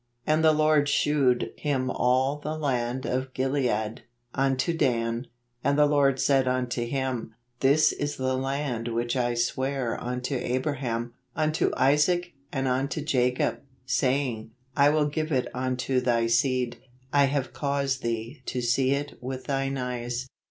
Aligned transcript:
And 0.25 0.43
the 0.43 0.51
Lord 0.51 0.89
shewed 0.89 1.51
him 1.57 1.91
all 1.91 2.39
the 2.39 2.57
land 2.57 3.05
of 3.05 3.35
Gilead, 3.35 4.01
unto 4.33 4.75
Dan. 4.75 5.27
And 5.63 5.77
the 5.77 5.85
Lord 5.85 6.19
said 6.19 6.47
unto 6.47 6.87
him, 6.87 7.35
This 7.59 7.91
is 7.91 8.15
theland 8.17 8.87
which 8.95 9.15
I 9.15 9.35
sware 9.35 10.03
unto 10.03 10.33
Abraham, 10.33 11.13
unto 11.35 11.69
Isaac, 11.77 12.33
and 12.51 12.67
unto 12.67 12.99
Jacob, 13.03 13.59
saying, 13.85 14.49
I 14.75 14.89
will 14.89 15.05
give 15.05 15.31
it 15.31 15.47
unto 15.53 15.99
thy 16.01 16.25
seed: 16.25 16.81
I 17.13 17.25
have 17.25 17.53
caused 17.53 18.01
thee 18.01 18.41
to 18.47 18.59
see 18.59 18.93
it 18.93 19.19
with 19.21 19.43
thine 19.45 19.77
eyes. 19.77 20.27